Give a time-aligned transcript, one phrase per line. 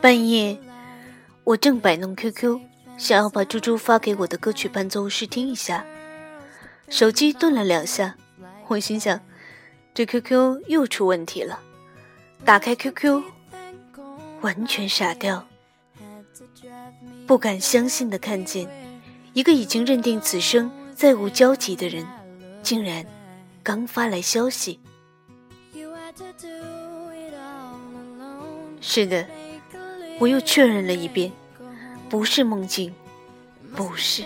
[0.00, 0.58] 半夜，
[1.44, 2.60] 我正摆弄 QQ，
[2.96, 5.84] 想要把猪猪发给我的歌曲伴奏试听一下，
[6.88, 8.16] 手机顿了两下，
[8.68, 9.20] 我心想，
[9.92, 11.60] 这 QQ 又出问题了。
[12.44, 13.22] 打开 QQ，
[14.42, 15.46] 完全傻掉，
[17.26, 18.68] 不敢相信的看见，
[19.32, 22.06] 一个已经认定此生再无交集的人，
[22.62, 23.04] 竟然
[23.62, 24.78] 刚发来消息。
[28.80, 29.26] 是的，
[30.18, 31.32] 我又确认了一遍，
[32.08, 32.94] 不是梦境，
[33.74, 34.22] 不是。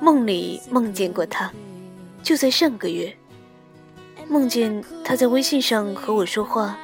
[0.00, 1.52] 梦里梦见过他，
[2.22, 3.14] 就在上个月，
[4.28, 6.78] 梦见他在微信上和我说话。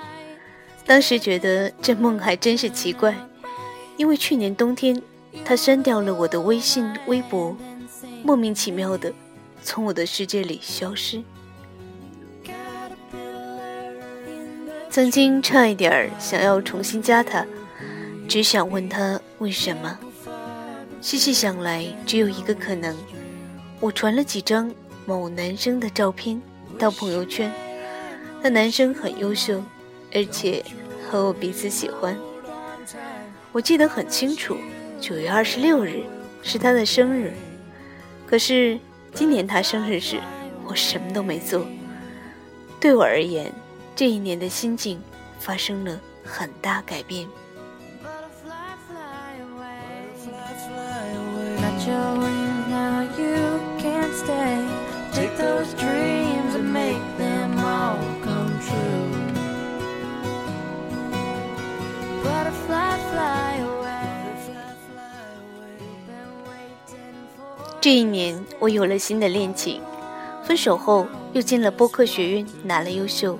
[0.85, 3.17] 当时觉得这梦还真是奇怪，
[3.97, 5.01] 因为去年冬天
[5.45, 7.57] 他删掉了我的微信、微博，
[8.23, 9.13] 莫名其妙的
[9.63, 11.23] 从我的世界里消失。
[14.97, 17.45] 曾经差一点儿想要重新加他，
[18.27, 19.99] 只想问他为什么。
[21.03, 22.97] 细细想来，只有一个可能：
[23.79, 24.73] 我传了几张
[25.05, 26.41] 某男生的照片
[26.79, 27.53] 到朋友圈，
[28.41, 29.63] 那男生很优秀，
[30.15, 30.65] 而且
[31.11, 32.17] 和我彼此喜欢。
[33.53, 34.57] 我记得很清楚，
[34.99, 36.05] 九月二十六日
[36.43, 37.35] 是他的生日。
[38.27, 38.79] 可是
[39.13, 40.17] 今年他生日时，
[40.65, 41.67] 我什么都没做。
[42.81, 43.53] 对我而言。
[43.97, 45.03] 这一年的心境
[45.41, 47.27] 发生了很大改变。
[67.81, 69.81] 这一年，我有了新的恋情，
[70.45, 73.39] 分手后又进了播客学院，拿了优秀。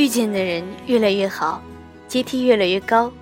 [0.00, 1.62] 遇见的人越来越好，
[2.08, 3.12] 阶梯越来越高，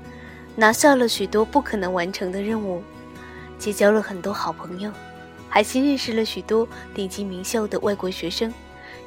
[0.55, 2.81] 拿下了许多不可能完成的任务，
[3.59, 4.89] 结交了很多好朋友，
[5.49, 8.55] 还新认识了许多顶级名校的外国学生，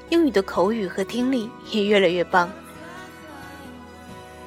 [0.09, 2.50] 英语的口语和听力也越来越棒。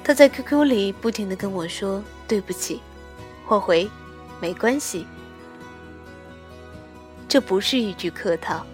[0.04, 2.82] 他在 QQ 里不停的跟我说对不起，
[3.48, 3.88] 我回
[4.38, 5.06] 没关系，
[7.26, 8.66] 这不是一句客套，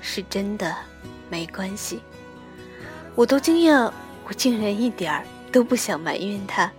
[0.00, 0.72] 是真的
[1.28, 1.98] 没关系。
[3.18, 3.92] 我都惊讶，
[4.28, 6.72] 我竟然一点儿都不想埋怨他。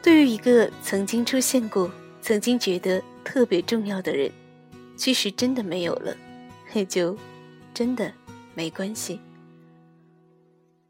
[0.00, 1.90] 对于一个曾经出现过、
[2.22, 4.30] 曾经觉得特别重要的人，
[4.96, 6.16] 其实真的没有了，
[6.74, 7.18] 也就
[7.74, 8.12] 真的
[8.54, 9.20] 没关系。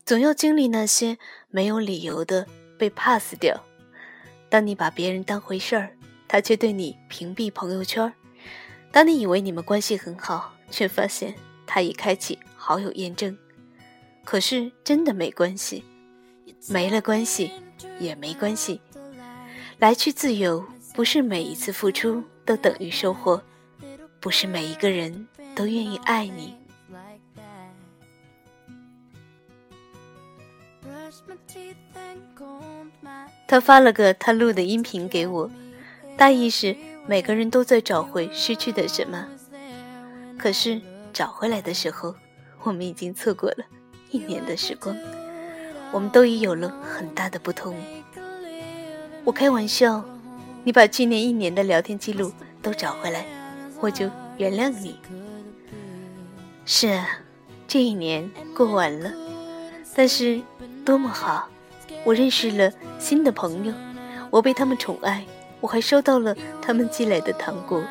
[0.04, 1.16] 总要经历那些
[1.48, 3.58] 没有理由的被 pass 掉。
[4.50, 5.97] 当你把别人当回事儿，
[6.28, 8.12] 他却对你屏蔽朋友圈；
[8.92, 11.34] 当你以为你们关系很好，却发现
[11.66, 13.34] 他已开启好友验证。
[14.25, 15.84] 可是真的没关系，
[16.69, 17.50] 没了关系
[17.98, 18.81] 也没关系。
[19.78, 20.64] 来去自由，
[20.94, 23.42] 不是每一次付出都等于收获，
[24.20, 26.56] 不是每一个人都愿意爱你。
[33.48, 35.50] 他发了个他录的音频给我，
[36.16, 36.76] 大意是
[37.06, 39.26] 每个人都在找回失去的什么，
[40.38, 40.81] 可是
[41.12, 42.14] 找回来的时候，
[42.62, 43.64] 我们已经错过了。
[44.10, 44.97] 一年的时光，
[45.93, 47.76] 我们都已有了很大的不同。
[49.25, 50.04] 我开玩笑，
[50.65, 53.25] 你把去年一年的聊天记录都找回来，
[53.81, 54.99] 我就原谅你。
[56.65, 57.06] 是啊，
[57.69, 59.12] 这一年过完了，
[59.94, 60.41] 但是
[60.84, 61.49] 多么好！
[62.04, 63.75] 我认识了新的朋友，
[64.31, 65.25] 我被他们宠爱，
[65.60, 67.82] 我还收到了他们寄来的糖果。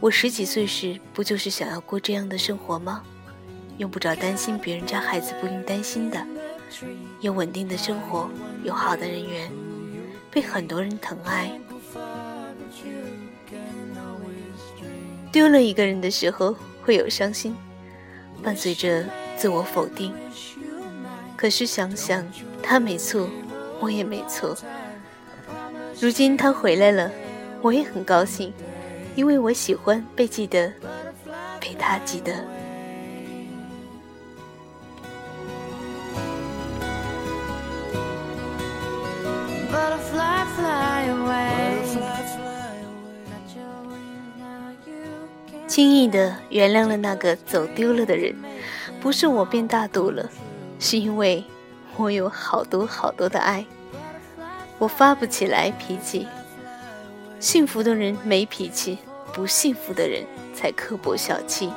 [0.00, 3.02] 我十几岁时，不就是想要过这样的生活吗？
[3.78, 6.24] 用不着担心别人家孩子不用担心的，
[7.20, 8.28] 有稳定的生活，
[8.64, 9.50] 有好的人缘，
[10.30, 11.50] 被很多人疼爱。
[15.30, 17.54] 丢了一个人的时候会有伤心，
[18.42, 19.04] 伴随着
[19.36, 20.14] 自我否定。
[21.36, 22.26] 可是想想
[22.62, 23.28] 他没错，
[23.78, 24.56] 我也没错。
[26.00, 27.10] 如今他回来了，
[27.60, 28.50] 我也很高兴，
[29.14, 30.72] 因为我喜欢被记得，
[31.60, 32.32] 被他记得。
[45.66, 48.34] 轻易的原谅了那个走丢了的人，
[48.98, 50.30] 不是我变大度了，
[50.78, 51.44] 是因为
[51.96, 53.66] 我有好多好多的爱，
[54.78, 56.26] 我发不起来脾气。
[57.38, 58.98] 幸福的人没脾气，
[59.34, 60.24] 不幸福的人
[60.54, 61.70] 才刻薄小气。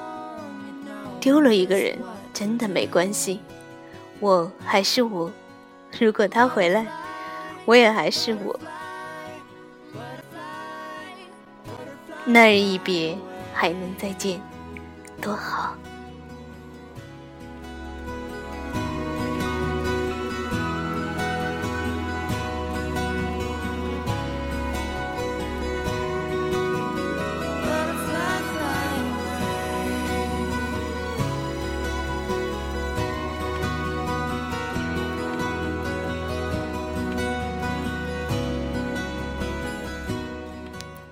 [1.20, 1.98] 丢了一个人
[2.34, 3.42] 真的没关系，
[4.22, 5.30] 我还是我。
[6.00, 6.86] 如果他回来，
[7.70, 8.60] 我也还是我。
[12.26, 13.16] 那日一别，
[13.54, 14.42] 还能再见，
[15.22, 15.76] 多好。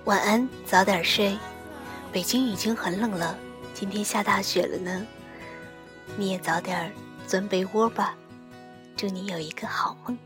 [0.08, 1.36] 晚安，早点睡。
[2.10, 3.36] 北京已经很冷了，
[3.74, 5.06] 今天下大雪了呢。
[6.16, 6.90] 你也早点
[7.26, 8.16] 钻被窝吧。
[8.96, 10.16] 祝你有一个好梦。